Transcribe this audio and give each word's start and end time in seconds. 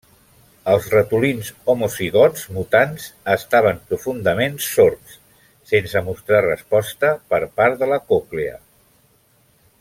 Els 0.75 0.85
ratolins 0.93 1.49
homozigots 1.73 2.45
mutants 2.55 3.05
estaven 3.33 3.83
profundament 3.91 4.57
sords, 4.69 5.19
sense 5.75 6.03
mostrar 6.09 6.41
resposta 6.49 7.13
per 7.35 7.43
part 7.61 7.79
de 7.85 7.91
la 7.93 8.01
còclea. 8.13 8.59